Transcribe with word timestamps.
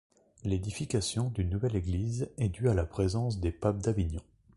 L'édification 0.43 1.29
d'une 1.29 1.51
nouvelle 1.51 1.75
église 1.75 2.27
est 2.39 2.49
due 2.49 2.69
à 2.69 2.73
la 2.73 2.85
présence 2.87 3.39
des 3.39 3.51
papes 3.51 3.77
d'Avignon. 3.77 4.23